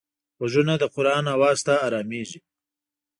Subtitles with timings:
[0.37, 2.39] غوږونه د قرآن آواز ته ارامېږي